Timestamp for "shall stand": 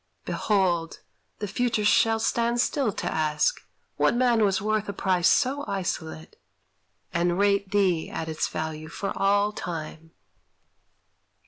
1.85-2.59